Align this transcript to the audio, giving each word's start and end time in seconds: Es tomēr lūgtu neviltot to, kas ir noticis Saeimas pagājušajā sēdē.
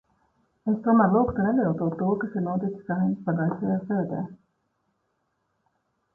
Es 0.71 0.77
tomēr 0.85 1.11
lūgtu 1.15 1.45
neviltot 1.47 1.93
to, 1.99 2.07
kas 2.23 2.39
ir 2.41 2.45
noticis 2.47 2.89
Saeimas 2.89 3.21
pagājušajā 3.29 3.77
sēdē. 3.85 4.25